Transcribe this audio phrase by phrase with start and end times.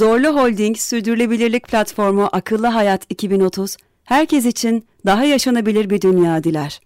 [0.00, 6.80] Zorlu Holding Sürdürülebilirlik Platformu Akıllı Hayat 2030, herkes için daha yaşanabilir bir dünya diler.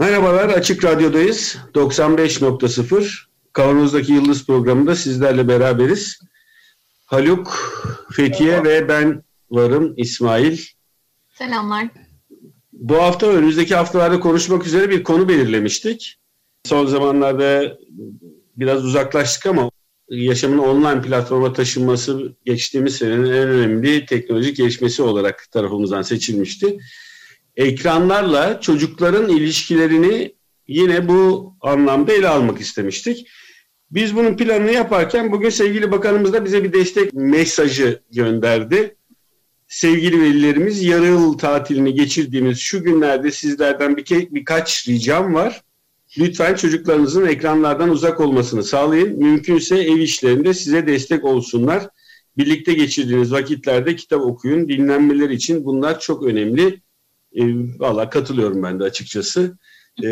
[0.00, 1.56] Merhabalar, Açık Radyo'dayız.
[1.74, 6.20] 95.0 Kavanoz'daki Yıldız programında sizlerle beraberiz.
[7.06, 7.56] Haluk,
[8.12, 10.58] Fethiye ve ben varım İsmail.
[11.34, 11.88] Selamlar.
[12.72, 16.18] Bu hafta önümüzdeki haftalarda konuşmak üzere bir konu belirlemiştik.
[16.64, 17.78] Son zamanlarda
[18.56, 19.70] biraz uzaklaştık ama
[20.10, 26.78] yaşamın online platforma taşınması geçtiğimiz senenin en önemli teknolojik gelişmesi olarak tarafımızdan seçilmişti.
[27.56, 30.34] Ekranlarla çocukların ilişkilerini
[30.68, 33.28] yine bu anlamda ele almak istemiştik.
[33.90, 38.96] Biz bunun planını yaparken bugün sevgili bakanımız da bize bir destek mesajı gönderdi.
[39.68, 45.62] Sevgili velilerimiz yarı yıl tatilini geçirdiğimiz şu günlerde sizlerden bir birkaç ricam var.
[46.18, 49.18] Lütfen çocuklarınızın ekranlardan uzak olmasını sağlayın.
[49.18, 51.88] Mümkünse ev işlerinde size destek olsunlar.
[52.36, 54.68] Birlikte geçirdiğiniz vakitlerde kitap okuyun.
[54.68, 56.80] Dinlenmeleri için bunlar çok önemli.
[57.32, 57.42] E,
[57.78, 59.58] Valla katılıyorum ben de açıkçası.
[60.04, 60.08] E,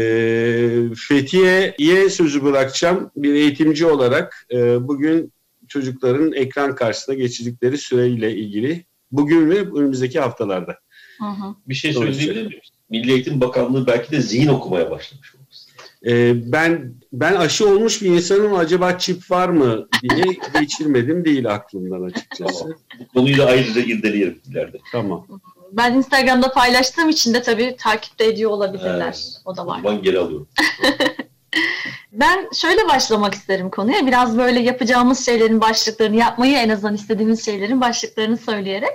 [1.08, 3.10] Fethiye'ye sözü bırakacağım.
[3.16, 5.32] Bir eğitimci olarak e, bugün
[5.68, 10.78] çocukların ekran karşısında geçirdikleri süreyle ilgili bugün ve önümüzdeki haftalarda.
[11.18, 11.54] Hı hı.
[11.68, 12.60] Bir şey söyleyebilir miyim?
[12.90, 15.65] Milli Eğitim Bakanlığı belki de zihin okumaya başlamış olması.
[16.06, 20.24] Ee, ben ben aşı olmuş bir insanım acaba çip var mı diye
[20.60, 22.60] geçirmedim değil aklımdan açıkçası.
[22.60, 22.78] Tamam.
[23.00, 24.78] Bu konuyu da ayrıca irdeleyelim ileride.
[24.92, 25.26] Tamam.
[25.72, 29.04] Ben Instagram'da paylaştığım için de tabii takipte ediyor olabilirler.
[29.04, 29.40] Evet.
[29.44, 29.84] O da var.
[29.84, 30.48] Ben geri alıyorum.
[32.12, 34.06] ben şöyle başlamak isterim konuya.
[34.06, 38.90] Biraz böyle yapacağımız şeylerin başlıklarını yapmayı en azından istediğimiz şeylerin başlıklarını söyleyerek.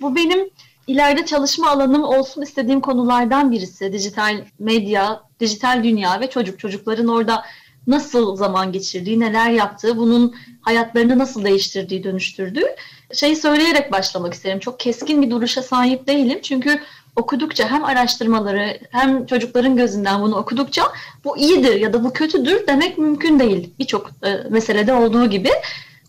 [0.00, 0.50] Bu benim
[0.86, 3.92] ileride çalışma alanım olsun istediğim konulardan birisi.
[3.92, 6.58] Dijital medya, dijital dünya ve çocuk.
[6.58, 7.44] Çocukların orada
[7.86, 12.66] nasıl zaman geçirdiği, neler yaptığı, bunun hayatlarını nasıl değiştirdiği, dönüştürdüğü.
[13.12, 14.58] Şeyi söyleyerek başlamak isterim.
[14.58, 16.38] Çok keskin bir duruşa sahip değilim.
[16.42, 16.80] Çünkü
[17.16, 20.82] okudukça hem araştırmaları hem çocukların gözünden bunu okudukça
[21.24, 23.70] bu iyidir ya da bu kötüdür demek mümkün değil.
[23.78, 25.50] Birçok e, meselede olduğu gibi.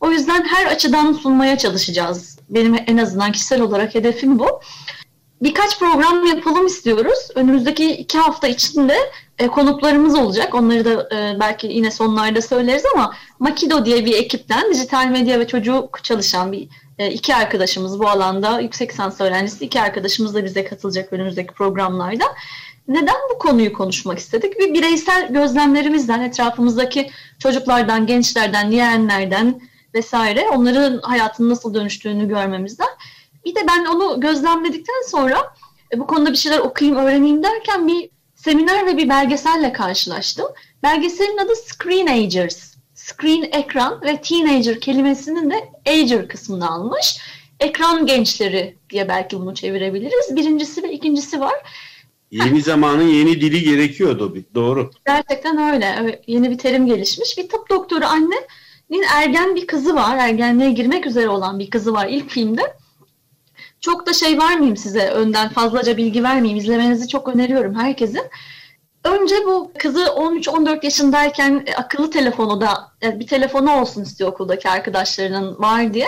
[0.02, 2.40] O yüzden her açıdan sunmaya çalışacağız.
[2.50, 4.62] Benim en azından kişisel olarak hedefim bu.
[5.42, 7.28] Birkaç program yapalım istiyoruz.
[7.36, 8.98] Önümüzdeki iki hafta içinde
[9.40, 10.56] e, konuklarımız olacak.
[10.56, 15.48] Onları da e, belki yine sonlarda söyleriz ama Makido diye bir ekipten dijital medya ve
[15.48, 16.68] çocuk çalışan bir
[16.98, 22.26] e, iki arkadaşımız bu alanda yüksek lisans öğrencisi iki arkadaşımız da bize katılacak önümüzdeki programlarda.
[22.88, 24.60] Neden bu konuyu konuşmak istedik?
[24.60, 29.62] Bir bireysel gözlemlerimizden, etrafımızdaki çocuklardan, gençlerden, yeğenlerden
[29.94, 32.90] vesaire onların hayatının nasıl dönüştüğünü görmemizden.
[33.50, 35.54] Bir de ben onu gözlemledikten sonra
[35.94, 40.46] e, bu konuda bir şeyler okuyayım, öğreneyim derken bir seminer ve bir belgeselle karşılaştım.
[40.84, 42.76] Belgeselin adı Screenagers.
[42.94, 47.18] Screen ekran ve teenager kelimesinin de ager kısmını almış.
[47.60, 50.36] Ekran gençleri diye belki bunu çevirebiliriz.
[50.36, 51.56] Birincisi ve ikincisi var.
[52.32, 54.38] Yeni zamanın yeni dili gerekiyordu.
[54.56, 54.92] Doğru.
[55.08, 56.22] Gerçekten öyle.
[56.28, 57.38] Yeni bir terim gelişmiş.
[57.38, 60.18] Bir tıp doktoru annenin ergen bir kızı var.
[60.18, 62.62] Ergenliğe girmek üzere olan bir kızı var ilk filmde.
[63.90, 66.58] Çok da şey vermeyeyim size önden fazlaca bilgi vermeyeyim.
[66.58, 68.22] İzlemenizi çok öneriyorum herkesin.
[69.04, 74.70] Önce bu kızı 13-14 yaşındayken e, akıllı telefonu da e, bir telefonu olsun istiyor okuldaki
[74.70, 76.08] arkadaşlarının var diye.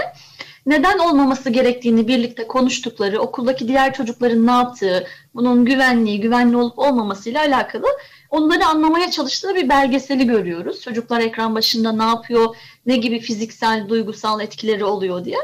[0.65, 7.41] Neden olmaması gerektiğini birlikte konuştukları, okuldaki diğer çocukların ne yaptığı, bunun güvenliği, güvenli olup olmamasıyla
[7.41, 7.87] alakalı
[8.29, 10.81] onları anlamaya çalıştığı bir belgeseli görüyoruz.
[10.81, 12.55] Çocuklar ekran başında ne yapıyor,
[12.85, 15.37] ne gibi fiziksel, duygusal etkileri oluyor diye.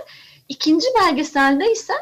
[0.50, 1.94] İkinci belgeselde ise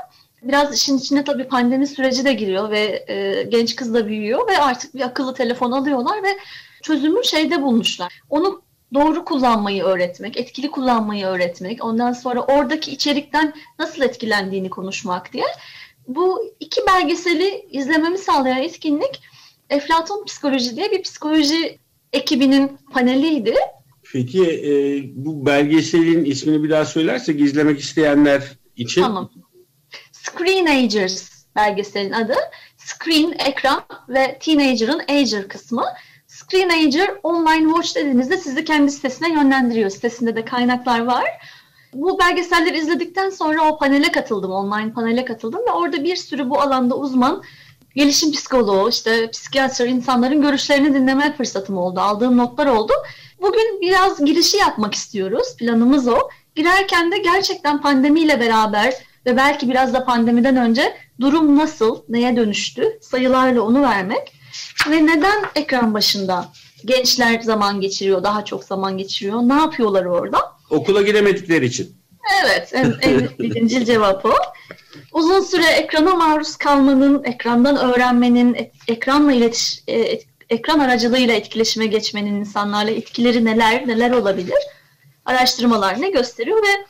[0.45, 4.57] biraz işin içine tabii pandemi süreci de giriyor ve e, genç kız da büyüyor ve
[4.57, 6.37] artık bir akıllı telefon alıyorlar ve
[6.81, 8.21] çözümü şeyde bulmuşlar.
[8.29, 8.61] Onu
[8.93, 15.45] doğru kullanmayı öğretmek, etkili kullanmayı öğretmek, ondan sonra oradaki içerikten nasıl etkilendiğini konuşmak diye.
[16.07, 19.21] Bu iki belgeseli izlememi sağlayan etkinlik
[19.69, 21.79] Eflatun Psikoloji diye bir psikoloji
[22.13, 23.55] ekibinin paneliydi.
[24.13, 24.71] Peki e,
[25.15, 28.43] bu belgeselin ismini bir daha söylersek izlemek isteyenler
[28.75, 29.01] için.
[29.01, 29.31] Tamam.
[30.25, 32.35] Screenagers belgeselin adı.
[32.77, 35.85] Screen, ekran ve Teenager'ın Ager kısmı.
[36.27, 39.89] Screenager Online Watch dediğinizde sizi kendi sitesine yönlendiriyor.
[39.89, 41.25] Sitesinde de kaynaklar var.
[41.93, 46.61] Bu belgeselleri izledikten sonra o panele katıldım, online panele katıldım ve orada bir sürü bu
[46.61, 47.43] alanda uzman
[47.95, 51.99] gelişim psikoloğu, işte psikiyatr insanların görüşlerini dinleme fırsatım oldu.
[51.99, 52.93] Aldığım notlar oldu.
[53.41, 55.55] Bugün biraz girişi yapmak istiyoruz.
[55.57, 56.19] Planımız o.
[56.55, 58.93] Girerken de gerçekten pandemiyle beraber
[59.25, 64.33] ve belki biraz da pandemiden önce durum nasıl, neye dönüştü, sayılarla onu vermek
[64.89, 66.49] ve neden ekran başında
[66.85, 70.55] gençler zaman geçiriyor, daha çok zaman geçiriyor, ne yapıyorlar orada?
[70.69, 71.95] Okula giremedikleri için.
[72.43, 74.33] Evet, en, en birincil cevap o.
[75.13, 80.19] Uzun süre ekrana maruz kalmanın, ekrandan öğrenmenin, ekranla iletiş, e,
[80.49, 84.57] ekran aracılığıyla etkileşime geçmenin insanlarla etkileri neler, neler olabilir?
[85.25, 86.85] Araştırmalar ne gösteriyor ve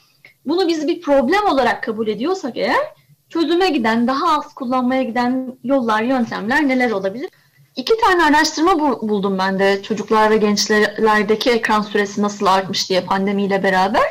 [0.46, 2.94] bunu biz bir problem olarak kabul ediyorsak eğer
[3.30, 7.30] çözüme giden, daha az kullanmaya giden yollar, yöntemler neler olabilir?
[7.76, 13.64] İki tane araştırma buldum ben de çocuklar ve gençlerdeki ekran süresi nasıl artmış diye pandemiyle
[13.64, 14.04] beraber.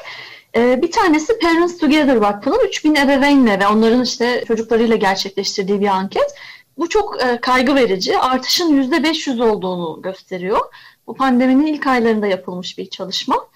[0.56, 6.34] Ee, bir tanesi Parents Together Vakfı'nın 3000 ebeveynle ve onların işte çocuklarıyla gerçekleştirdiği bir anket.
[6.78, 8.18] Bu çok e, kaygı verici.
[8.18, 10.60] Artışın %500 olduğunu gösteriyor.
[11.06, 13.46] Bu pandeminin ilk aylarında yapılmış bir çalışma.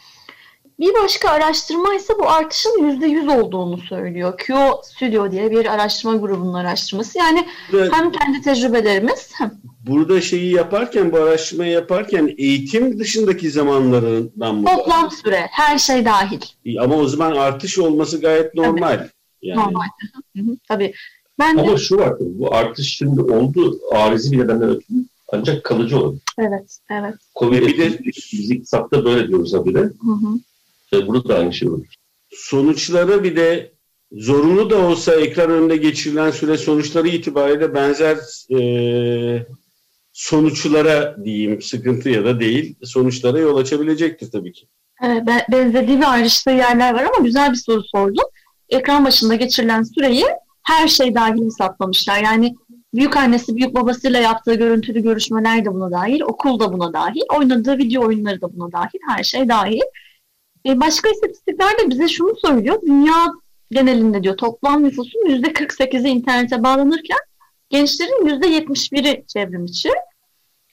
[0.81, 4.39] Bir başka araştırma ise bu artışın %100 olduğunu söylüyor.
[4.47, 7.19] QO Studio diye bir araştırma grubunun araştırması.
[7.19, 9.53] Yani Burada, hem kendi tecrübelerimiz hem...
[9.87, 14.67] Burada şeyi yaparken, bu araştırmayı yaparken eğitim dışındaki zamanlarından mı?
[14.67, 16.41] Toplam süre, her şey dahil.
[16.81, 18.97] Ama o zaman artış olması gayet normal.
[18.97, 19.09] Tabii.
[19.43, 19.61] Yani.
[19.61, 19.87] Normal.
[20.69, 20.93] Tabii.
[21.39, 21.77] Ben Ama de...
[21.77, 24.99] şu var, bu artış şimdi oldu arizi bir nedenden ötürü
[25.33, 26.23] ancak kalıcı olabilir.
[26.39, 27.15] Evet, evet.
[27.39, 27.99] Covid bir de
[28.33, 29.79] biz iktisatta böyle diyoruz habire.
[29.79, 30.39] Hı hı.
[30.93, 31.87] Burada da aynı şey olur.
[32.31, 33.73] Sonuçları bir de
[34.13, 38.19] zorunlu da olsa ekran önünde geçirilen süre sonuçları itibariyle benzer
[38.59, 39.47] e,
[40.13, 44.67] sonuçlara diyeyim sıkıntı ya da değil sonuçlara yol açabilecektir tabii ki.
[45.03, 48.25] Evet, benzediği ve ayrıştığı yerler var ama güzel bir soru sordun.
[48.69, 50.25] Ekran başında geçirilen süreyi
[50.63, 52.23] her şey dahil hesaplamışlar.
[52.23, 52.55] Yani
[52.95, 57.79] büyük annesi, büyük babasıyla yaptığı görüntülü görüşmeler de buna dahil, okul da buna dahil, oynadığı
[57.79, 59.81] video oyunları da buna dahil, her şey dahil.
[60.67, 62.83] E, başka istatistikler de bize şunu söylüyor.
[62.83, 63.27] Dünya
[63.71, 67.19] genelinde diyor toplam nüfusun %48'i internete bağlanırken
[67.71, 69.91] gençlerin %71'i çevrim içi.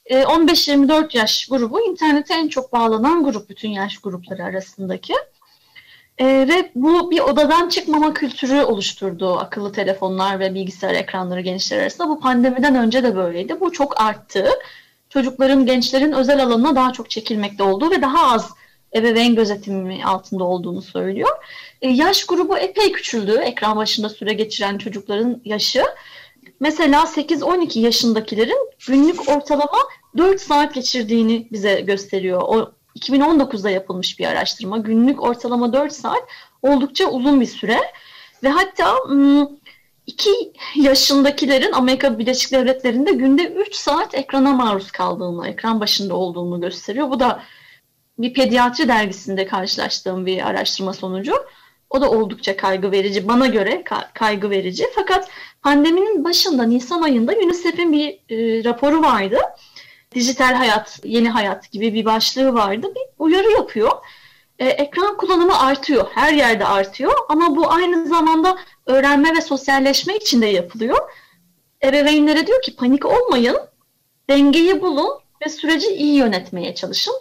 [0.06, 5.14] E, 15-24 yaş grubu internete en çok bağlanan grup bütün yaş grupları arasındaki.
[6.18, 12.10] E, ve bu bir odadan çıkmama kültürü oluşturdu akıllı telefonlar ve bilgisayar ekranları gençler arasında.
[12.10, 13.60] Bu pandemiden önce de böyleydi.
[13.60, 14.50] Bu çok arttı.
[15.10, 18.52] Çocukların, gençlerin özel alanına daha çok çekilmekte olduğu ve daha az
[18.96, 21.30] ebeveyn gözetimi altında olduğunu söylüyor.
[21.82, 23.32] E, yaş grubu epey küçüldü.
[23.32, 25.84] Ekran başında süre geçiren çocukların yaşı.
[26.60, 29.80] Mesela 8-12 yaşındakilerin günlük ortalama
[30.18, 32.42] 4 saat geçirdiğini bize gösteriyor.
[32.42, 34.78] O 2019'da yapılmış bir araştırma.
[34.78, 36.24] Günlük ortalama 4 saat
[36.62, 37.80] oldukça uzun bir süre.
[38.44, 38.96] Ve hatta
[40.08, 47.10] 2 yaşındakilerin Amerika Birleşik Devletleri'nde günde 3 saat ekrana maruz kaldığını, ekran başında olduğunu gösteriyor.
[47.10, 47.44] Bu da
[48.18, 51.34] bir pediatri dergisinde karşılaştığım bir araştırma sonucu.
[51.90, 53.84] O da oldukça kaygı verici, bana göre
[54.14, 54.86] kaygı verici.
[54.96, 55.30] Fakat
[55.62, 59.38] pandeminin başında, Nisan ayında UNICEF'in bir e, raporu vardı.
[60.16, 62.88] Dijital hayat, yeni hayat gibi bir başlığı vardı.
[62.96, 63.92] Bir uyarı yapıyor.
[64.60, 67.14] E, ekran kullanımı artıyor, her yerde artıyor.
[67.30, 70.98] Ama bu aynı zamanda öğrenme ve sosyalleşme için de yapılıyor.
[71.84, 73.58] Ebeveynlere diyor ki panik olmayın,
[74.30, 77.16] dengeyi bulun ve süreci iyi yönetmeye çalışın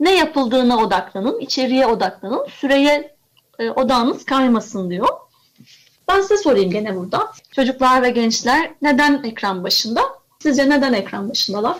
[0.00, 3.16] ne yapıldığına odaklanın, içeriye odaklanın, süreye
[3.58, 5.08] e, odağınız kaymasın diyor.
[6.08, 7.32] Ben size sorayım gene burada.
[7.52, 10.00] Çocuklar ve gençler neden ekran başında?
[10.38, 11.76] Sizce neden ekran başındalar?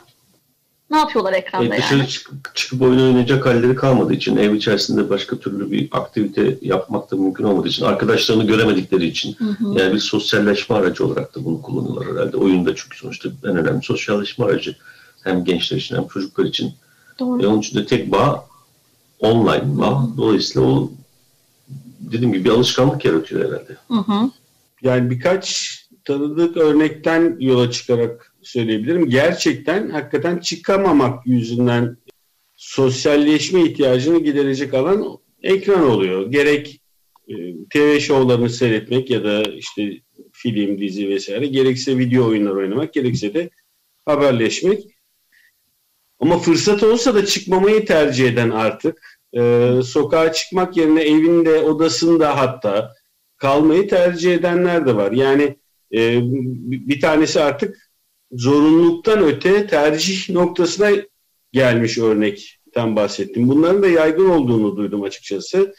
[0.91, 2.09] Ne yapıyorlar ekranda e, dışarı yani?
[2.09, 7.17] Çıkıp, çıkıp oyun oynayacak halleri kalmadığı için, ev içerisinde başka türlü bir aktivite yapmak da
[7.17, 9.79] mümkün olmadığı için, arkadaşlarını göremedikleri için, hı hı.
[9.79, 12.37] yani bir sosyalleşme aracı olarak da bunu kullanıyorlar herhalde.
[12.37, 14.77] Oyunda çünkü sonuçta en önemli sosyalleşme aracı
[15.25, 16.75] hem gençler için hem çocuklar için.
[17.19, 17.43] Doğru.
[17.43, 18.47] E onun için de tek bağ
[19.19, 20.09] online bağ.
[20.17, 20.91] Dolayısıyla o
[22.01, 23.77] dediğim gibi bir alışkanlık yaratıyor herhalde.
[23.89, 24.31] Hı hı.
[24.83, 29.09] Yani birkaç tanıdık örnekten yola çıkarak söyleyebilirim.
[29.09, 31.97] Gerçekten hakikaten çıkamamak yüzünden
[32.57, 36.31] sosyalleşme ihtiyacını giderecek alan ekran oluyor.
[36.31, 36.81] Gerek
[37.29, 37.35] e,
[37.71, 40.01] TV şovlarını seyretmek ya da işte
[40.33, 43.51] film, dizi vesaire gerekse video oyunlar oynamak gerekse de
[44.05, 44.96] haberleşmek.
[46.21, 52.95] Ama fırsat olsa da çıkmamayı tercih eden artık e, sokağa çıkmak yerine evinde, odasında hatta
[53.37, 55.13] kalmayı tercih edenler de var.
[55.13, 55.57] Yani
[55.95, 56.21] e,
[56.71, 57.91] bir tanesi artık
[58.33, 60.91] zorunluluktan öte tercih noktasına
[61.53, 63.49] gelmiş örnekten bahsettim.
[63.49, 65.75] Bunların da yaygın olduğunu duydum açıkçası.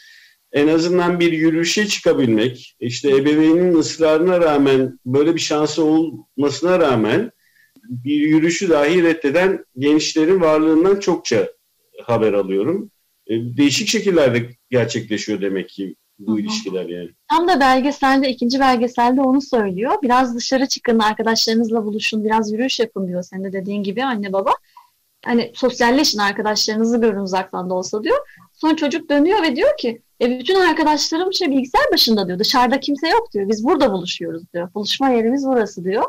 [0.52, 7.32] en azından bir yürüyüşe çıkabilmek, işte ebeveynin ısrarına rağmen böyle bir şansı olmasına rağmen
[7.88, 11.48] bir yürüyüşü dahi reddeden gençlerin varlığından çokça
[12.02, 12.90] haber alıyorum.
[13.26, 16.40] E, değişik şekillerde gerçekleşiyor demek ki bu Hı-hı.
[16.40, 17.10] ilişkiler yani.
[17.30, 19.92] Tam da belgeselde, ikinci belgeselde onu söylüyor.
[20.02, 23.22] Biraz dışarı çıkın, arkadaşlarınızla buluşun, biraz yürüyüş yapın diyor.
[23.22, 24.52] Senin de dediğin gibi anne baba.
[25.24, 28.18] Hani sosyalleşin, arkadaşlarınızı görün uzaktan da olsa diyor.
[28.52, 32.38] Sonra çocuk dönüyor ve diyor ki e bütün arkadaşlarım şey bilgisayar başında diyor.
[32.38, 33.48] Dışarıda kimse yok diyor.
[33.48, 34.74] Biz burada buluşuyoruz diyor.
[34.74, 36.04] Buluşma yerimiz burası diyor.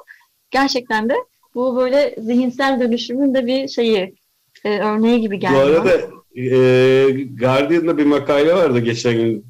[0.51, 1.13] Gerçekten de
[1.55, 4.15] bu böyle zihinsel dönüşümün de bir şeyi
[4.65, 5.53] e, örneği gibi geldi.
[5.55, 5.91] Bu arada
[6.35, 9.45] e, Guardian'da bir makale vardı geçen gün.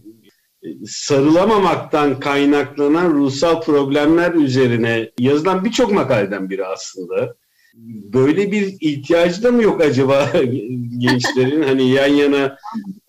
[0.86, 7.36] Sarılamamaktan kaynaklanan ruhsal problemler üzerine yazılan birçok makaleden biri aslında
[8.13, 10.32] böyle bir ihtiyacı da mı yok acaba
[10.98, 12.58] gençlerin hani yan yana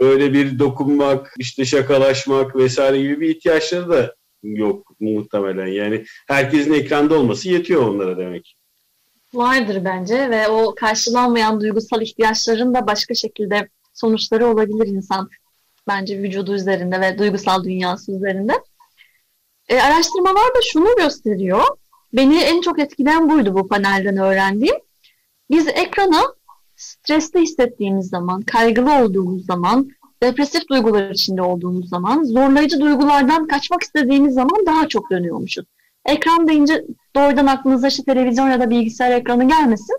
[0.00, 5.66] böyle bir dokunmak, işte şakalaşmak vesaire gibi bir ihtiyaçları da yok muhtemelen.
[5.66, 8.56] Yani herkesin ekranda olması yetiyor onlara demek.
[9.34, 15.30] Vardır bence ve o karşılanmayan duygusal ihtiyaçların da başka şekilde sonuçları olabilir insan
[15.88, 18.52] bence vücudu üzerinde ve duygusal dünyası üzerinde.
[19.68, 21.64] E, araştırmalar da şunu gösteriyor.
[22.12, 24.76] Beni en çok etkilen buydu bu panelden öğrendiğim.
[25.50, 26.22] Biz ekrana
[26.76, 29.90] stresli hissettiğimiz zaman, kaygılı olduğumuz zaman,
[30.22, 35.64] depresif duygular içinde olduğumuz zaman, zorlayıcı duygulardan kaçmak istediğimiz zaman daha çok dönüyormuşuz.
[36.06, 36.84] Ekran deyince
[37.16, 39.96] doğrudan aklınıza işte televizyon ya da bilgisayar ekranı gelmesin.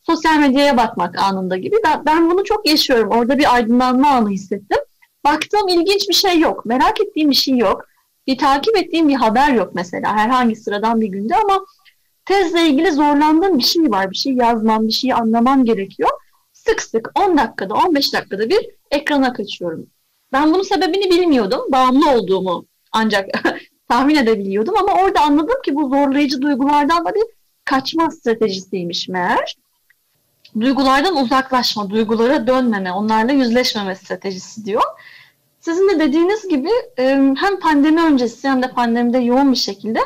[0.00, 1.76] Sosyal medyaya bakmak anında gibi.
[2.06, 3.10] Ben bunu çok yaşıyorum.
[3.10, 4.78] Orada bir aydınlanma anı hissettim.
[5.24, 6.66] Baktığım ilginç bir şey yok.
[6.66, 7.90] Merak ettiğim bir şey yok
[8.30, 11.64] bir takip ettiğim bir haber yok mesela herhangi sıradan bir günde ama
[12.24, 14.10] tezle ilgili zorlandığım bir şey var.
[14.10, 16.10] Bir şey yazmam, bir şey anlamam gerekiyor.
[16.52, 19.86] Sık sık 10 dakikada, 15 dakikada bir ekrana kaçıyorum.
[20.32, 21.60] Ben bunun sebebini bilmiyordum.
[21.72, 23.28] Bağımlı olduğumu ancak
[23.90, 27.22] tahmin edebiliyordum ama orada anladım ki bu zorlayıcı duygulardan da bir
[27.64, 29.56] kaçma stratejisiymiş meğer.
[30.60, 34.82] Duygulardan uzaklaşma, duygulara dönmeme, onlarla yüzleşmeme stratejisi diyor.
[35.60, 36.70] Sizin de dediğiniz gibi
[37.36, 39.98] hem pandemi öncesi hem de pandemide yoğun bir şekilde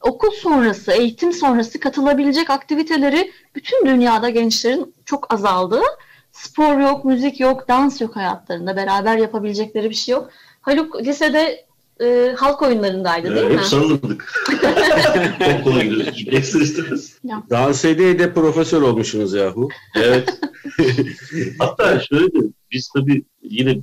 [0.00, 5.84] okul sonrası, eğitim sonrası katılabilecek aktiviteleri bütün dünyada gençlerin çok azaldığı.
[6.32, 8.76] Spor yok, müzik yok, dans yok hayatlarında.
[8.76, 10.30] Beraber yapabilecekleri bir şey yok.
[10.60, 11.66] Haluk lisede
[12.02, 13.58] e, halk oyunlarındaydı değil evet, mi?
[13.58, 14.32] Hep sarılırdık.
[15.60, 16.24] Okula gidiyoruz.
[16.26, 17.18] Ekstra istemez.
[17.50, 19.68] Dans edeye de profesör olmuşsunuz yahu.
[19.96, 20.40] Evet.
[21.58, 22.38] Hatta şöyle de
[22.72, 23.78] biz tabii yine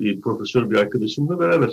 [0.00, 1.70] bir profesör bir arkadaşımla beraber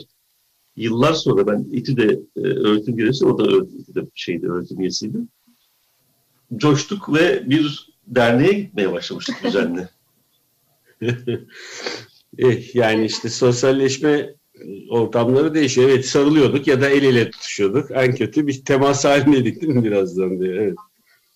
[0.76, 5.18] yıllar sonra ben İTÜ'de e, öğretim görevlisi, o da İTÜ'de şeydi, öğretim üyesiydi.
[6.58, 9.88] Coştuk ve bir derneğe gitmeye başlamıştık düzenli.
[12.38, 14.36] eh, yani işte sosyalleşme
[14.90, 15.90] ortamları değişiyor.
[15.90, 17.92] Evet sarılıyorduk ya da el ele tutuşuyorduk.
[17.92, 20.56] En kötü bir temas halindeydik değil mi birazdan diye.
[20.56, 20.76] Evet.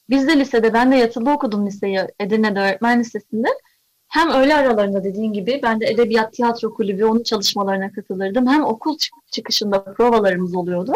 [0.09, 3.47] Biz de lisede, ben de yatılı okudum liseyi Edirne'de öğretmen lisesinde
[4.07, 8.47] hem öğle aralarında dediğin gibi ben de edebiyat tiyatro kulübü onun çalışmalarına katılırdım.
[8.47, 8.97] Hem okul
[9.31, 10.93] çıkışında provalarımız oluyordu.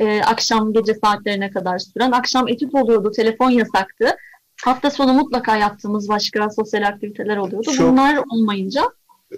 [0.00, 2.12] Ee, akşam gece saatlerine kadar süren.
[2.12, 4.16] Akşam etüt oluyordu, telefon yasaktı.
[4.64, 7.72] Hafta sonu mutlaka yaptığımız başka sosyal aktiviteler oluyordu.
[7.72, 8.82] Çok, Bunlar olmayınca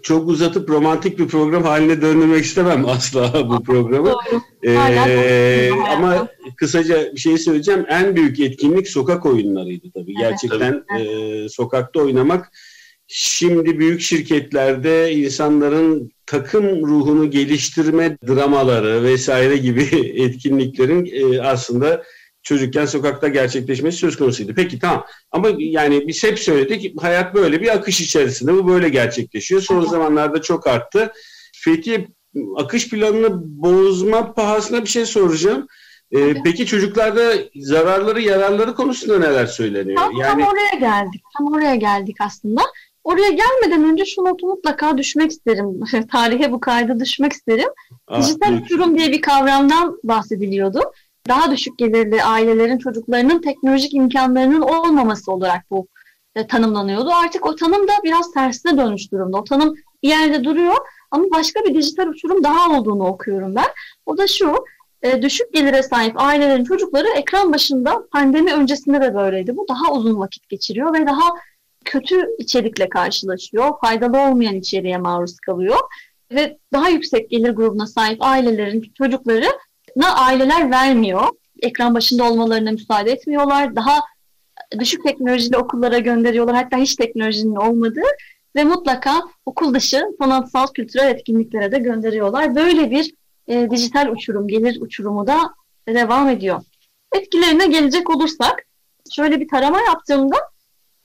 [0.03, 4.15] çok uzatıp romantik bir program haline döndürmek istemem asla bu programı.
[4.63, 7.87] Ee, ama kısaca bir şey söyleyeceğim.
[7.89, 10.15] En büyük etkinlik sokak oyunlarıydı tabii.
[10.23, 10.31] Evet.
[10.31, 11.45] Gerçekten evet.
[11.45, 12.53] E, sokakta oynamak
[13.11, 19.83] Şimdi büyük şirketlerde insanların takım ruhunu geliştirme dramaları vesaire gibi
[20.15, 22.03] etkinliklerin e, aslında
[22.43, 24.53] çocukken sokakta gerçekleşmesi söz konusuydu.
[24.57, 29.61] Peki tamam ama yani biz hep söyledik hayat böyle bir akış içerisinde bu böyle gerçekleşiyor.
[29.61, 31.13] Son zamanlarda çok arttı.
[31.65, 32.09] Fethi
[32.57, 33.29] akış planını
[33.63, 35.67] bozma pahasına bir şey soracağım.
[36.13, 39.97] Ee, peki çocuklarda zararları yararları konusunda neler söyleniyor?
[39.97, 40.43] Tam, yani...
[40.43, 41.23] tam oraya geldik.
[41.39, 42.63] Tam oraya geldik aslında.
[43.05, 45.81] Oraya gelmeden önce şu notu mutlaka düşmek isterim.
[46.13, 47.69] Tarihe bu kayda düşmek isterim.
[48.07, 50.81] Aa, Dijital uçurum diye bir kavramdan bahsediliyordu.
[51.29, 55.89] Daha düşük gelirli ailelerin çocuklarının teknolojik imkanlarının olmaması olarak bu
[56.37, 57.11] e, tanımlanıyordu.
[57.25, 59.39] Artık o tanım da biraz tersine dönmüş durumda.
[59.39, 60.77] O tanım bir yerde duruyor
[61.11, 63.67] ama başka bir dijital uçurum daha olduğunu okuyorum ben.
[64.07, 64.65] O da şu,
[65.03, 69.57] e, düşük gelire sahip ailelerin çocukları ekran başında pandemi öncesinde de böyleydi.
[69.57, 71.35] Bu daha uzun vakit geçiriyor ve daha
[71.85, 73.71] kötü içerikle karşılaşıyor.
[73.81, 75.79] Faydalı olmayan içeriğe maruz kalıyor.
[76.33, 79.49] Ve daha yüksek gelir grubuna sahip ailelerin çocuklarına
[79.97, 81.29] aileler vermiyor.
[81.63, 83.77] Ekran başında olmalarına müsaade etmiyorlar.
[83.77, 84.01] Daha
[84.79, 86.57] düşük teknolojili okullara gönderiyorlar.
[86.57, 88.09] Hatta hiç teknolojinin olmadığı.
[88.57, 92.55] ve mutlaka okul dışı sanatsal kültürel etkinliklere de gönderiyorlar.
[92.55, 93.15] Böyle bir
[93.49, 95.55] e, dijital uçurum, gelir uçurumu da
[95.89, 96.63] devam ediyor.
[97.15, 98.65] Etkilerine gelecek olursak
[99.11, 100.37] şöyle bir tarama yaptığımda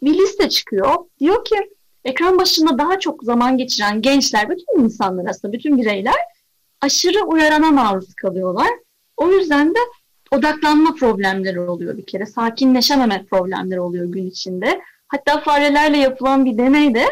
[0.04, 0.96] bir liste çıkıyor.
[1.20, 1.56] Diyor ki
[2.06, 6.16] ekran başında daha çok zaman geçiren gençler, bütün insanlar aslında, bütün bireyler
[6.84, 8.70] aşırı uyarana maruz kalıyorlar.
[9.18, 9.80] O yüzden de
[10.32, 12.26] odaklanma problemleri oluyor bir kere.
[12.26, 14.82] Sakinleşememe problemleri oluyor gün içinde.
[15.08, 17.06] Hatta farelerle yapılan bir deneyde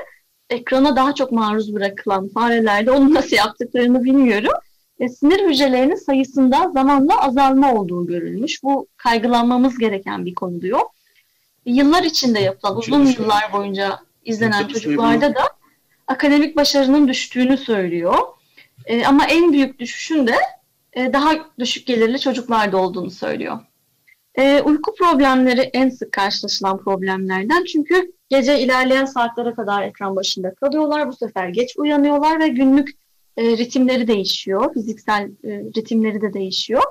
[0.50, 4.54] ekrana daha çok maruz bırakılan farelerde onu nasıl yaptıklarını bilmiyorum.
[5.00, 8.64] E, sinir hücrelerinin sayısında zamanla azalma olduğu görülmüş.
[8.64, 10.82] Bu kaygılanmamız gereken bir konu diyor.
[11.66, 15.42] Yıllar içinde yapılan, uzun yıllar boyunca izlenen çocuklarda da
[16.08, 18.18] akademik başarının düştüğünü söylüyor.
[18.86, 20.36] E, ama en büyük düşüşün de
[20.94, 23.60] e, daha düşük gelirli çocuklarda olduğunu söylüyor.
[24.36, 31.08] E, uyku problemleri en sık karşılaşılan problemlerden çünkü gece ilerleyen saatlere kadar ekran başında kalıyorlar.
[31.08, 32.90] Bu sefer geç uyanıyorlar ve günlük
[33.38, 34.74] e, ritimleri değişiyor.
[34.74, 36.84] Fiziksel e, ritimleri de değişiyor.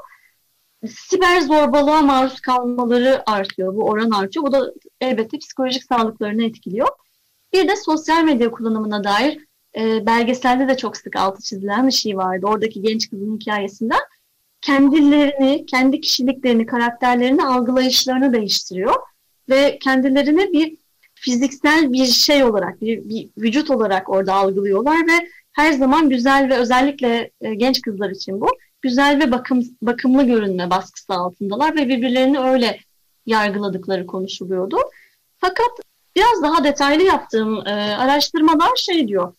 [0.89, 3.75] Siber zorbalığa maruz kalmaları artıyor.
[3.75, 4.47] Bu oran artıyor.
[4.47, 6.89] Bu da elbette psikolojik sağlıklarını etkiliyor.
[7.53, 12.17] Bir de sosyal medya kullanımına dair e, belgeselde de çok sık altı çizilen bir şey
[12.17, 12.47] vardı.
[12.47, 14.01] Oradaki genç kızın hikayesinden
[14.61, 18.95] kendilerini, kendi kişiliklerini, karakterlerini, algılayışlarını değiştiriyor
[19.49, 20.77] ve kendilerini bir
[21.15, 26.57] fiziksel bir şey olarak, bir, bir vücut olarak orada algılıyorlar ve her zaman güzel ve
[26.57, 28.49] özellikle e, genç kızlar için bu
[28.83, 32.81] güzel ve bakım bakımlı görünme baskısı altındalar ve birbirlerini öyle
[33.27, 34.79] yargıladıkları konuşuluyordu.
[35.39, 35.71] Fakat
[36.17, 39.35] biraz daha detaylı yaptığım e, araştırmalar şey diyor.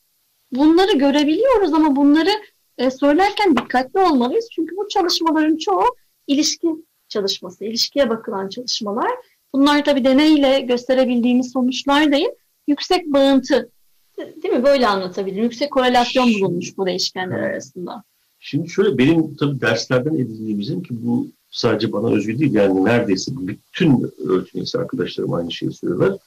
[0.51, 2.29] Bunları görebiliyoruz ama bunları
[2.77, 4.49] e, söylerken dikkatli olmalıyız.
[4.51, 5.85] Çünkü bu çalışmaların çoğu
[6.27, 6.67] ilişki
[7.09, 9.11] çalışması, ilişkiye bakılan çalışmalar.
[9.53, 12.29] Bunlar tabii deneyle gösterebildiğimiz sonuçlar değil.
[12.67, 13.69] Yüksek bağıntı,
[14.17, 14.63] değil mi?
[14.63, 15.43] Böyle anlatabilirim.
[15.43, 18.03] Yüksek korelasyon bulunmuş bu değişkenler arasında.
[18.39, 24.13] Şimdi şöyle benim tabii derslerden edindiğimizin ki bu sadece bana özgü değil yani neredeyse bütün
[24.27, 26.19] öğretim arkadaşlarım aynı şeyi söylüyorlar.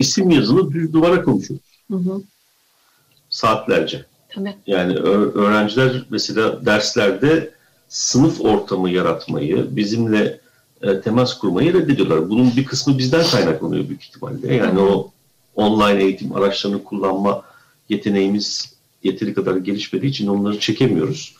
[0.00, 1.66] İsim yazılı düz duvara konuşuyoruz.
[1.90, 2.22] Hı hı.
[3.32, 4.04] Saatlerce.
[4.28, 4.54] Tabii.
[4.66, 7.50] Yani öğrenciler mesela derslerde
[7.88, 10.40] sınıf ortamı yaratmayı, bizimle
[10.82, 12.30] e, temas kurmayı reddediyorlar.
[12.30, 14.54] Bunun bir kısmı bizden kaynaklanıyor büyük ihtimalle.
[14.54, 14.84] Yani Hı.
[14.84, 15.10] o
[15.54, 17.42] online eğitim araçlarını kullanma
[17.88, 21.34] yeteneğimiz yeteri kadar gelişmediği için onları çekemiyoruz.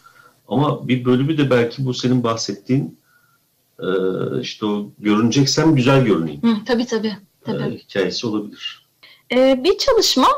[0.49, 2.99] Ama bir bölümü de belki bu senin bahsettiğin
[3.79, 3.89] e,
[4.41, 6.43] işte o görüneceksem güzel görüneyim.
[6.43, 7.17] Hı, tabii tabii.
[7.45, 7.63] tabii.
[7.63, 8.83] E, hikayesi olabilir.
[9.33, 10.29] Ee, bir çalışma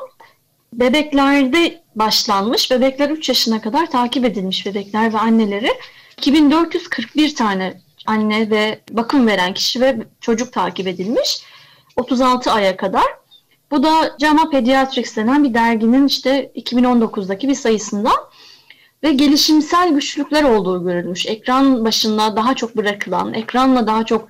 [0.79, 2.71] bebeklerde başlanmış.
[2.71, 5.71] Bebekler 3 yaşına kadar takip edilmiş bebekler ve anneleri.
[6.19, 11.43] 2441 tane anne ve bakım veren kişi ve çocuk takip edilmiş.
[11.97, 13.05] 36 aya kadar.
[13.71, 18.11] Bu da JAMA Pediatrics denen bir derginin işte 2019'daki bir sayısında
[19.03, 21.27] ve gelişimsel güçlükler olduğu görülmüş.
[21.27, 24.29] Ekran başında daha çok bırakılan, ekranla daha çok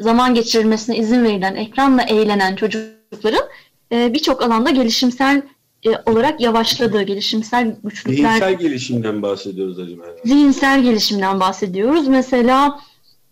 [0.00, 3.44] zaman geçirilmesine izin verilen, ekranla eğlenen çocukların
[3.92, 5.42] e, birçok alanda gelişimsel
[5.86, 8.34] e, olarak yavaşladığı gelişimsel güçlükler.
[8.34, 10.02] Zihinsel gelişimden bahsediyoruz acaba.
[10.24, 12.08] Zihinsel gelişimden bahsediyoruz.
[12.08, 12.80] Mesela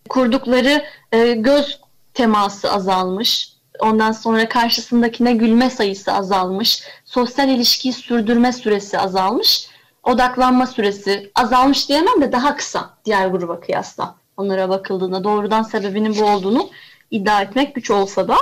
[0.08, 1.80] kurdukları e, göz
[2.14, 3.52] teması azalmış.
[3.80, 6.82] Ondan sonra karşısındakine gülme sayısı azalmış.
[7.04, 9.68] Sosyal ilişkiyi sürdürme süresi azalmış.
[10.02, 14.14] Odaklanma süresi azalmış diyemem de daha kısa diğer gruba kıyasla.
[14.36, 16.70] Onlara bakıldığında doğrudan sebebinin bu olduğunu
[17.10, 18.36] iddia etmek güç olsa da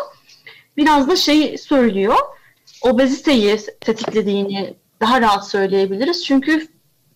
[0.76, 2.16] biraz da şey söylüyor
[2.82, 6.24] obeziteyi tetiklediğini daha rahat söyleyebiliriz.
[6.24, 6.68] Çünkü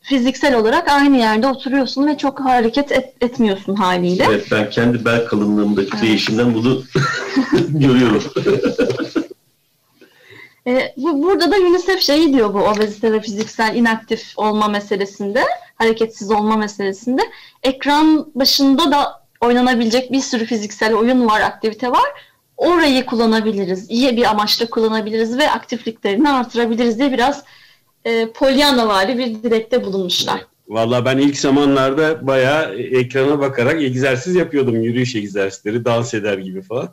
[0.03, 4.25] fiziksel olarak aynı yerde oturuyorsun ve çok hareket et, etmiyorsun haliyle.
[4.29, 6.03] Evet ben kendi bel kalınlığımdaki evet.
[6.03, 6.83] değişimden bunu
[7.69, 8.23] görüyorum.
[10.67, 15.45] e, bu, burada da UNICEF şeyi diyor bu obezite ve fiziksel inaktif olma meselesinde,
[15.75, 17.23] hareketsiz olma meselesinde.
[17.63, 24.25] Ekran başında da oynanabilecek bir sürü fiziksel oyun var, aktivite var orayı kullanabiliriz, iyi bir
[24.25, 27.45] amaçla kullanabiliriz ve aktifliklerini artırabiliriz diye biraz
[28.05, 30.47] e, Pollyanna bir dilekte bulunmuşlar.
[30.69, 34.83] Valla ben ilk zamanlarda bayağı ekrana bakarak egzersiz yapıyordum.
[34.83, 36.89] Yürüyüş egzersizleri, dans eder gibi falan.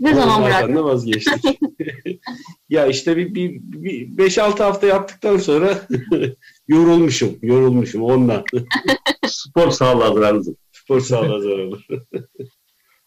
[0.00, 0.84] Ne zaman bıraktın?
[0.84, 1.58] vazgeçtik.
[2.68, 5.78] ya işte bir, bir, bir 5-6 hafta yaptıktan sonra
[6.68, 8.44] yorulmuşum, yorulmuşum ondan.
[9.26, 10.42] Spor sağlığa.
[10.72, 11.78] Spor sağlığa zararlı.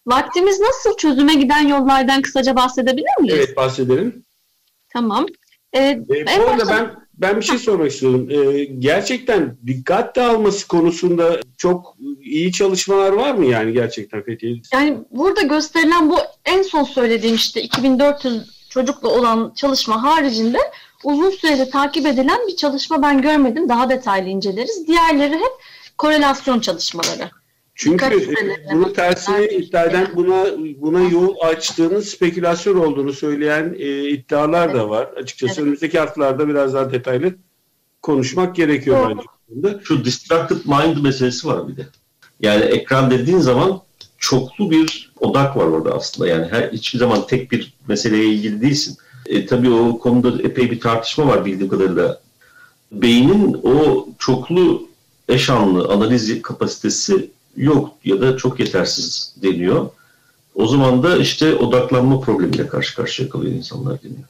[0.07, 0.97] Vaktimiz nasıl?
[0.97, 3.35] Çözüme giden yollardan kısaca bahsedebilir miyiz?
[3.37, 4.25] Evet bahsedelim.
[4.89, 5.25] Tamam.
[5.73, 6.05] Ee, ee,
[6.39, 8.29] bu arada ben ben bir şey sormak istiyorum.
[8.29, 14.61] Ee, gerçekten dikkat dağılması konusunda çok iyi çalışmalar var mı yani gerçekten Fethiye?
[14.73, 20.57] Yani burada gösterilen bu en son söylediğim işte 2400 çocukla olan çalışma haricinde
[21.03, 23.69] uzun sürede takip edilen bir çalışma ben görmedim.
[23.69, 24.87] Daha detaylı inceleriz.
[24.87, 25.51] Diğerleri hep
[25.97, 27.29] korelasyon çalışmaları.
[27.79, 30.45] Çünkü e, bunun tersini iddia eden buna
[30.77, 34.75] buna yol açtığının spekülasyon olduğunu söyleyen e, iddialar evet.
[34.75, 35.05] da var.
[35.05, 35.63] Açıkçası evet.
[35.63, 37.35] önümüzdeki haftalarda biraz daha detaylı
[38.01, 39.19] konuşmak gerekiyor Doğru.
[39.49, 39.77] bence.
[39.83, 41.87] Şu distracted mind meselesi var bir de.
[42.39, 43.81] Yani ekran dediğin zaman
[44.17, 46.29] çoklu bir odak var orada aslında.
[46.29, 48.97] Yani her hiçbir zaman tek bir meseleye ilgili değilsin.
[49.25, 52.21] E, tabii o konuda epey bir tartışma var bildiğim kadarıyla.
[52.91, 54.87] Beynin o çoklu
[55.29, 59.89] eşanlı analiz kapasitesi yok ya da çok yetersiz deniyor.
[60.55, 64.27] O zaman da işte odaklanma problemiyle karşı karşıya kalıyor insanlar deniyor.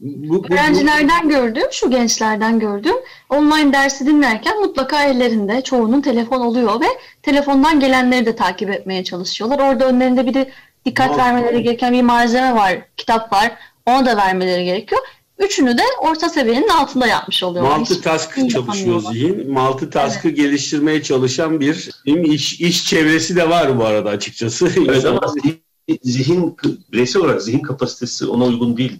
[0.00, 2.94] Bu, bu, Öğrencilerden gördüm, şu gençlerden gördüm.
[3.30, 6.86] Online dersi dinlerken mutlaka ellerinde çoğunun telefon oluyor ve
[7.22, 9.58] telefondan gelenleri de takip etmeye çalışıyorlar.
[9.58, 10.50] Orada önlerinde bir de
[10.84, 13.52] dikkat Mal- vermeleri gereken bir malzeme var, kitap var.
[13.86, 15.00] Ona da vermeleri gerekiyor.
[15.42, 17.78] Üçünü de orta seviyenin altında yapmış oluyorlar.
[17.78, 19.52] Multitask çalışıyor zihin.
[19.52, 20.36] Multitask'ı evet.
[20.36, 24.72] geliştirmeye çalışan bir iş, iş çevresi de var bu arada açıkçası.
[24.88, 25.62] Evet ama zihin,
[26.02, 26.56] zihin
[26.92, 28.98] bireysel olarak zihin kapasitesi ona uygun değil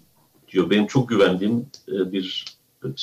[0.53, 0.71] diyor.
[0.71, 2.45] Benim çok güvendiğim e, bir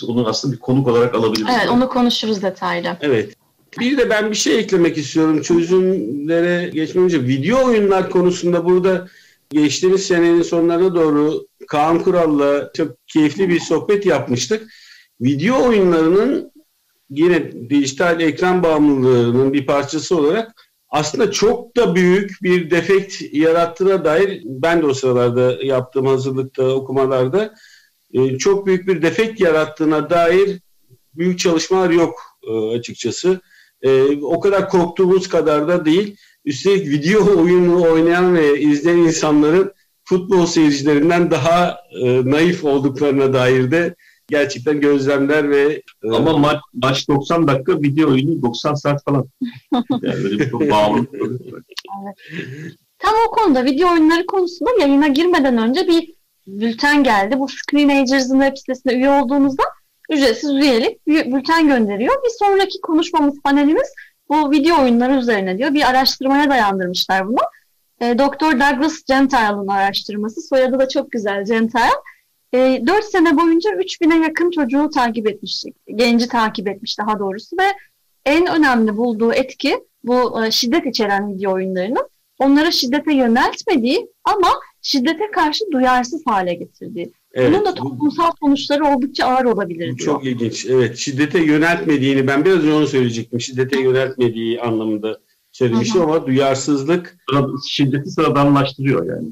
[0.08, 1.56] onu aslında bir konuk olarak alabiliriz.
[1.58, 2.98] Evet onu konuşuruz detaylı.
[3.02, 3.34] Evet.
[3.80, 5.42] Bir de ben bir şey eklemek istiyorum.
[5.42, 9.08] Çözümlere geçmeden önce video oyunlar konusunda burada
[9.52, 14.72] geçtiğimiz senenin sonlarına doğru Kaan Kural'la çok keyifli bir sohbet yapmıştık.
[15.22, 16.52] Video oyunlarının
[17.10, 24.42] yine dijital ekran bağımlılığının bir parçası olarak aslında çok da büyük bir defekt yarattığına dair
[24.46, 27.54] ben de o sıralarda yaptığım hazırlıkta okumalarda
[28.14, 30.60] e, çok büyük bir defekt yarattığına dair
[31.14, 33.42] büyük çalışmalar yok e, açıkçası.
[33.82, 36.18] E, o kadar korktuğumuz kadar da değil.
[36.46, 39.74] Üstelik video oyunu oynayan ve izleyen insanların
[40.04, 41.78] futbol seyircilerinden daha
[42.24, 43.96] naif olduklarına dair de
[44.30, 49.28] gerçekten gözlemler ve e, ama maç, maç 90 dakika video oyunu 90 saat falan.
[50.02, 51.06] yani böyle bir çok bağımlı.
[53.00, 56.14] Tam o konuda video oyunları konusunda yayına girmeden önce bir
[56.48, 57.40] bülten geldi.
[57.40, 59.64] Bu Screenagers'ın web sitesine üye olduğunuzda
[60.10, 62.14] ücretsiz üyelik bülten gönderiyor.
[62.24, 63.94] Bir sonraki konuşmamız, panelimiz
[64.30, 65.74] bu video oyunları üzerine diyor.
[65.74, 67.40] Bir araştırmaya dayandırmışlar bunu.
[68.02, 70.42] E, Doktor Douglas Gentile'ın araştırması.
[70.42, 71.82] Soyadı da çok güzel Gentile.
[72.54, 75.64] E, ee, 4 sene boyunca 3000'e yakın çocuğu takip etmiş,
[75.96, 77.74] genci takip etmiş daha doğrusu ve
[78.26, 84.48] en önemli bulduğu etki bu e, şiddet içeren video oyunlarının onlara şiddete yöneltmediği ama
[84.82, 87.12] şiddete karşı duyarsız hale getirdiği.
[87.34, 89.98] Evet, Bunun da toplumsal sonuçları oldukça ağır olabilir diyor.
[89.98, 90.66] Çok ilginç.
[90.66, 93.42] Evet, şiddete yöneltmediğini ben biraz onu söyleyecektim.
[93.42, 95.20] Şiddete yöneltmediği anlamında
[95.52, 97.18] söylemiştim ama duyarsızlık
[97.70, 99.28] şiddeti sıradanlaştırıyor yani.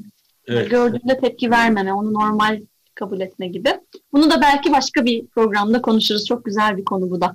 [0.46, 0.70] Evet.
[0.70, 2.60] Gördüğünde tepki vermeme, onu normal
[2.94, 3.70] kabul etme gibi.
[4.12, 6.26] Bunu da belki başka bir programda konuşuruz.
[6.26, 7.34] Çok güzel bir konu bu da.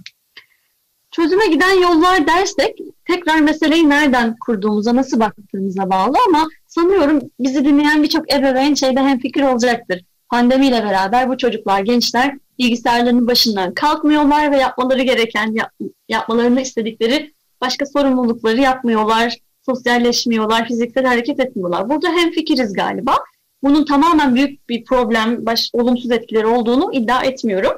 [1.11, 8.03] Çözüme giden yollar dersek tekrar meseleyi nereden kurduğumuza, nasıl baktığımıza bağlı ama sanıyorum bizi dinleyen
[8.03, 10.01] birçok ebeveyn şeyde hem fikir olacaktır.
[10.33, 15.71] Pandemiyle beraber bu çocuklar, gençler bilgisayarlarının başından kalkmıyorlar ve yapmaları gereken, yap,
[16.09, 21.89] yapmalarını istedikleri başka sorumlulukları yapmıyorlar, sosyalleşmiyorlar, fiziksel hareket etmiyorlar.
[21.89, 23.15] Burada hem fikiriz galiba
[23.63, 27.73] bunun tamamen büyük bir problem, baş, olumsuz etkileri olduğunu iddia etmiyorum.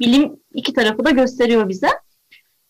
[0.00, 1.88] Bilim iki tarafı da gösteriyor bize.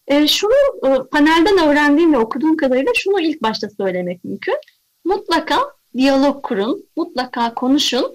[0.06, 0.52] E, şunu
[0.86, 4.56] e, panelden öğrendiğim ve okuduğum kadarıyla şunu ilk başta söylemek mümkün.
[5.04, 5.56] Mutlaka
[5.96, 8.14] diyalog kurun, mutlaka konuşun.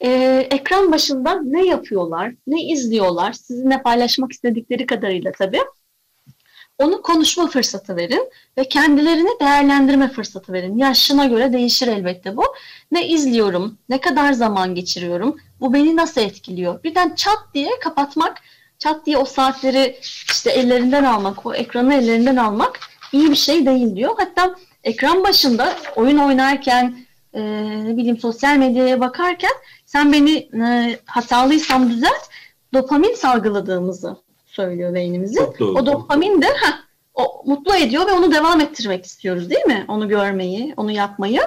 [0.00, 0.10] E,
[0.50, 5.62] ekran başında ne yapıyorlar, ne izliyorlar, sizinle paylaşmak istedikleri kadarıyla tabii
[6.78, 10.78] onu konuşma fırsatı verin ve kendilerini değerlendirme fırsatı verin.
[10.78, 12.44] Yaşına göre değişir elbette bu.
[12.92, 16.82] Ne izliyorum, ne kadar zaman geçiriyorum, bu beni nasıl etkiliyor?
[16.82, 18.38] Birden çat diye kapatmak,
[18.78, 19.98] çat diye o saatleri
[20.30, 22.80] işte ellerinden almak, o ekranı ellerinden almak
[23.12, 24.14] iyi bir şey değil diyor.
[24.18, 24.54] Hatta
[24.84, 26.98] ekran başında oyun oynarken,
[27.34, 27.40] e,
[27.84, 29.52] ne bileyim sosyal medyaya bakarken
[29.96, 32.22] sen beni e, hatalıysam düzelt,
[32.74, 35.42] dopamin salgıladığımızı söylüyor beynimizin.
[35.60, 36.72] O dopamin de heh,
[37.14, 39.84] o mutlu ediyor ve onu devam ettirmek istiyoruz değil mi?
[39.88, 41.40] Onu görmeyi, onu yapmayı.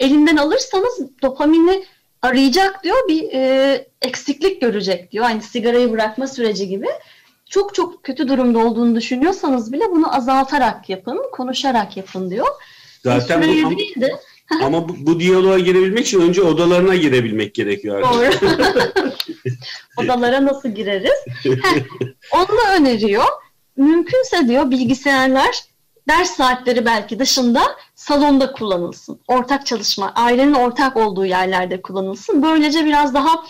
[0.00, 1.84] Elinden alırsanız dopamini
[2.22, 5.24] arayacak diyor, bir e, eksiklik görecek diyor.
[5.24, 6.86] Aynı sigarayı bırakma süreci gibi.
[7.50, 12.46] Çok çok kötü durumda olduğunu düşünüyorsanız bile bunu azaltarak yapın, konuşarak yapın diyor.
[13.04, 14.20] Zaten bu, değil de,
[14.62, 18.02] ama bu, bu diyaloğa girebilmek için önce odalarına girebilmek gerekiyor.
[18.02, 18.30] Doğru.
[19.96, 21.24] Odalara nasıl gireriz?
[21.42, 21.82] Heh,
[22.32, 23.24] onu öneriyor.
[23.76, 25.62] Mümkünse diyor bilgisayarlar
[26.08, 27.62] ders saatleri belki dışında
[27.94, 29.20] salonda kullanılsın.
[29.28, 32.42] Ortak çalışma, ailenin ortak olduğu yerlerde kullanılsın.
[32.42, 33.44] Böylece biraz daha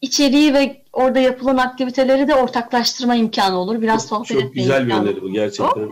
[0.00, 3.82] içeriği ve orada yapılan aktiviteleri de ortaklaştırma imkanı olur.
[3.82, 5.90] Biraz sohbet Çok etme güzel bir imkanı öneri bu gerçekten.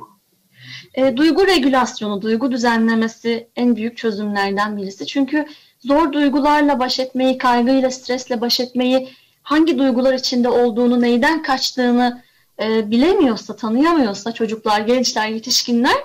[0.94, 5.06] E, duygu regülasyonu, duygu düzenlemesi en büyük çözümlerden birisi.
[5.06, 5.46] Çünkü
[5.80, 9.08] zor duygularla baş etmeyi, kaygıyla, stresle baş etmeyi,
[9.42, 12.22] hangi duygular içinde olduğunu, neyden kaçtığını
[12.62, 15.96] e, bilemiyorsa, tanıyamıyorsa çocuklar, gençler, yetişkinler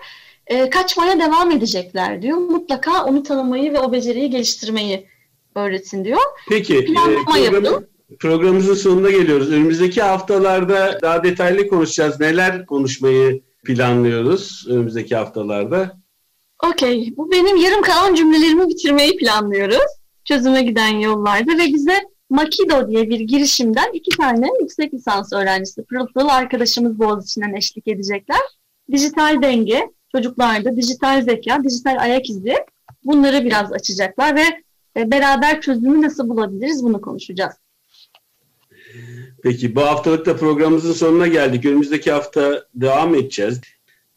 [0.48, 2.38] e, kaçmaya devam edecekler diyor.
[2.38, 5.06] Mutlaka onu tanımayı ve o beceriyi geliştirmeyi
[5.56, 6.20] öğretin diyor.
[6.50, 7.88] Peki e, Planlama programı- yapın.
[8.20, 9.52] programımızın sonuna geliyoruz.
[9.52, 12.20] Önümüzdeki haftalarda daha detaylı konuşacağız.
[12.20, 15.98] Neler konuşmayı planlıyoruz önümüzdeki haftalarda?
[16.72, 19.86] Okey, bu benim yarım kalan cümlelerimi bitirmeyi planlıyoruz.
[20.26, 26.08] Çözüme giden yollarda ve bize Makido diye bir girişimden iki tane yüksek lisans öğrencisi pırıl
[26.08, 28.42] pırıl arkadaşımız Boğaziçi'nden eşlik edecekler.
[28.92, 32.56] Dijital denge, çocuklarda dijital zeka, dijital ayak izi
[33.04, 34.64] bunları biraz açacaklar ve
[34.98, 37.54] e, beraber çözümü nasıl bulabiliriz bunu konuşacağız.
[39.46, 41.66] Peki bu haftalık da programımızın sonuna geldik.
[41.66, 43.62] Önümüzdeki hafta devam edeceğiz.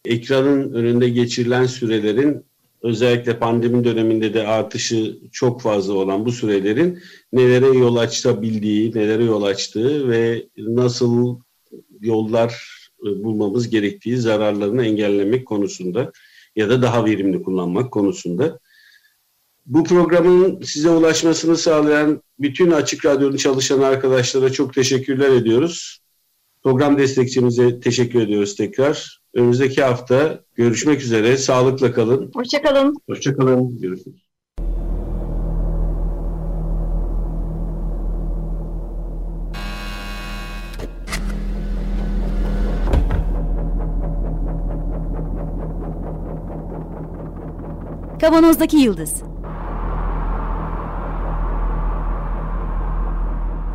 [0.04, 2.44] Ekranın önünde geçirilen sürelerin
[2.82, 6.98] özellikle pandemi döneminde de artışı çok fazla olan bu sürelerin
[7.32, 11.40] nelere yol açabildiği, nelere yol açtığı ve nasıl
[12.00, 16.12] yollar e, bulmamız gerektiği zararlarını engellemek konusunda
[16.56, 18.58] ya da daha verimli kullanmak konusunda.
[19.68, 25.98] Bu programın size ulaşmasını sağlayan bütün Açık Radyo'nun çalışan arkadaşlara çok teşekkürler ediyoruz.
[26.62, 29.20] Program destekçimize teşekkür ediyoruz tekrar.
[29.35, 31.37] Önümüzdeki hafta görüşmek üzere.
[31.37, 32.31] Sağlıkla kalın.
[32.35, 32.94] Hoşçakalın.
[33.09, 33.81] Hoşçakalın.
[33.81, 34.28] Görüşürüz.
[48.20, 49.22] Kavanozdaki Yıldız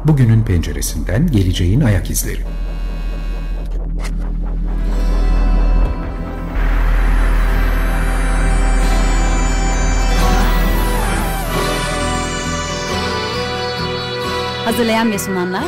[0.08, 2.42] Bugünün penceresinden geleceğin ayak izleri.
[14.66, 15.64] Hazırlayan ve sunanlar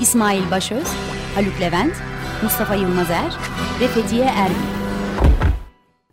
[0.00, 0.88] İsmail Başöz,
[1.34, 1.94] Haluk Levent,
[2.42, 3.36] Mustafa Yılmazer
[3.80, 4.54] ve Fethiye Erbil.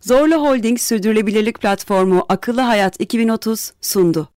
[0.00, 4.26] Zorlu Holding Sürdürülebilirlik Platformu Akıllı Hayat 2030 sundu.